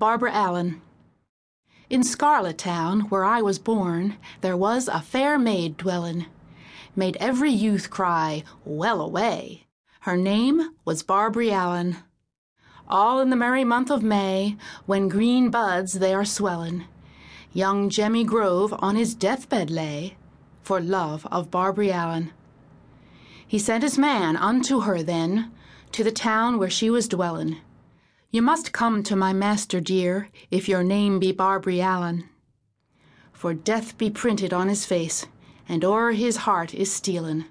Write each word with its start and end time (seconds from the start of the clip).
Barbara 0.00 0.32
Allen. 0.32 0.80
In 1.90 2.02
Scarlet 2.02 2.56
Town, 2.56 3.00
where 3.10 3.22
I 3.22 3.42
was 3.42 3.58
born, 3.58 4.16
there 4.40 4.56
was 4.56 4.88
a 4.88 5.02
fair 5.02 5.38
maid 5.38 5.76
dwellin', 5.76 6.24
made 6.96 7.18
every 7.20 7.50
youth 7.50 7.90
cry, 7.90 8.42
Well 8.64 9.02
away! 9.02 9.66
Her 10.00 10.16
name 10.16 10.70
was 10.86 11.02
Barbary 11.02 11.52
Allen. 11.52 11.98
All 12.88 13.20
in 13.20 13.28
the 13.28 13.36
merry 13.36 13.62
month 13.62 13.90
of 13.90 14.02
May, 14.02 14.56
when 14.86 15.10
green 15.10 15.50
buds 15.50 15.92
they 15.92 16.14
are 16.14 16.24
swellin', 16.24 16.86
young 17.52 17.90
Jemmy 17.90 18.24
Grove 18.24 18.74
on 18.78 18.96
his 18.96 19.14
deathbed 19.14 19.68
lay, 19.68 20.16
for 20.62 20.80
love 20.80 21.26
of 21.30 21.50
Barbary 21.50 21.92
Allen. 21.92 22.32
He 23.46 23.58
sent 23.58 23.82
his 23.82 23.98
man 23.98 24.38
unto 24.38 24.80
her 24.80 25.02
then, 25.02 25.52
to 25.92 26.02
the 26.02 26.10
town 26.10 26.58
where 26.58 26.70
she 26.70 26.88
was 26.88 27.06
dwellin'. 27.06 27.58
You 28.32 28.42
must 28.42 28.70
come 28.70 29.02
to 29.02 29.16
my 29.16 29.32
master 29.32 29.80
dear, 29.80 30.28
if 30.52 30.68
your 30.68 30.84
name 30.84 31.18
be 31.18 31.32
Barbary 31.32 31.80
Allen. 31.80 32.28
For 33.32 33.54
death 33.54 33.98
be 33.98 34.08
printed 34.08 34.52
on 34.52 34.68
his 34.68 34.84
face, 34.84 35.26
and 35.68 35.84
o'er 35.84 36.12
his 36.12 36.36
heart 36.46 36.72
is 36.72 36.92
stealin'. 36.92 37.46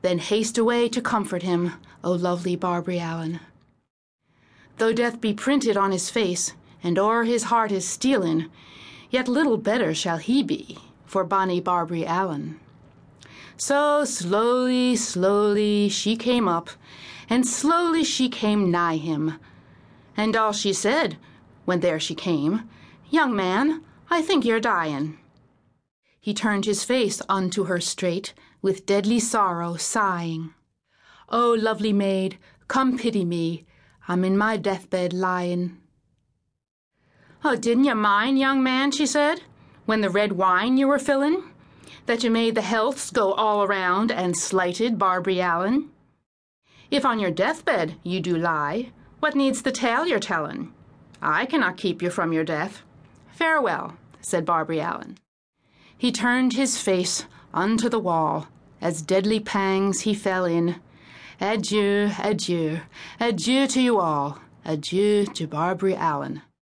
Then 0.00 0.18
haste 0.18 0.56
away 0.56 0.88
to 0.88 1.02
comfort 1.02 1.42
him, 1.42 1.74
O 2.02 2.12
lovely 2.12 2.56
Barbary 2.56 2.98
Allen. 2.98 3.40
Though 4.78 4.94
death 4.94 5.20
be 5.20 5.34
printed 5.34 5.76
on 5.76 5.92
his 5.92 6.08
face, 6.08 6.54
and 6.82 6.98
o'er 6.98 7.24
his 7.24 7.44
heart 7.52 7.70
is 7.70 7.86
stealin', 7.86 8.50
yet 9.10 9.28
little 9.28 9.58
better 9.58 9.92
shall 9.92 10.16
he 10.16 10.42
be 10.42 10.78
for 11.04 11.24
bonny 11.24 11.60
Barbary 11.60 12.06
Allen. 12.06 12.58
So 13.58 14.06
slowly, 14.06 14.96
slowly 14.96 15.90
she 15.90 16.16
came 16.16 16.48
up, 16.48 16.70
and 17.28 17.46
slowly 17.46 18.02
she 18.02 18.30
came 18.30 18.70
nigh 18.70 18.96
him 18.96 19.34
and 20.16 20.36
all 20.36 20.52
she 20.52 20.72
said, 20.72 21.16
when 21.64 21.80
there 21.80 22.00
she 22.00 22.14
came, 22.14 22.68
Young 23.10 23.34
man, 23.34 23.82
I 24.10 24.22
think 24.22 24.44
you're 24.44 24.60
dyin'. 24.60 25.18
He 26.20 26.34
turned 26.34 26.64
his 26.64 26.84
face 26.84 27.22
unto 27.28 27.64
her 27.64 27.80
straight, 27.80 28.34
with 28.62 28.86
deadly 28.86 29.18
sorrow 29.18 29.76
sighing. 29.76 30.52
Oh, 31.28 31.56
lovely 31.58 31.92
maid, 31.92 32.38
come 32.68 32.98
pity 32.98 33.24
me, 33.24 33.66
I'm 34.08 34.24
in 34.24 34.36
my 34.36 34.56
deathbed 34.56 35.12
lyin'. 35.12 35.78
Oh, 37.42 37.56
didn't 37.56 37.84
you 37.84 37.94
mind, 37.94 38.38
young 38.38 38.62
man, 38.62 38.90
she 38.90 39.06
said, 39.06 39.42
when 39.86 40.02
the 40.02 40.10
red 40.10 40.32
wine 40.32 40.76
you 40.76 40.88
were 40.88 40.98
fillin', 40.98 41.42
that 42.06 42.22
you 42.22 42.30
made 42.30 42.54
the 42.54 42.62
healths 42.62 43.10
go 43.10 43.32
all 43.32 43.62
around 43.62 44.12
and 44.12 44.36
slighted 44.36 44.98
Barbary 44.98 45.40
Allen? 45.40 45.90
If 46.90 47.06
on 47.06 47.18
your 47.18 47.30
deathbed 47.30 47.94
you 48.02 48.20
do 48.20 48.36
lie, 48.36 48.92
what 49.20 49.36
needs 49.36 49.62
the 49.62 49.72
tale 49.72 50.06
you're 50.06 50.18
tellin'? 50.18 50.72
I 51.22 51.46
cannot 51.46 51.76
keep 51.76 52.02
you 52.02 52.10
from 52.10 52.32
your 52.32 52.44
death. 52.44 52.82
Farewell, 53.32 53.96
said 54.20 54.44
Barbary 54.44 54.80
Allen. 54.80 55.18
He 55.96 56.10
turned 56.10 56.54
his 56.54 56.78
face 56.78 57.26
unto 57.52 57.88
the 57.88 57.98
wall, 57.98 58.48
as 58.80 59.02
deadly 59.02 59.38
pangs 59.38 60.00
he 60.00 60.14
fell 60.14 60.46
in. 60.46 60.76
Adieu, 61.40 62.10
adieu, 62.18 62.80
adieu 63.18 63.66
to 63.66 63.80
you 63.80 64.00
all, 64.00 64.38
adieu 64.64 65.26
to 65.26 65.46
Barbary 65.46 65.94
Allen. 65.94 66.42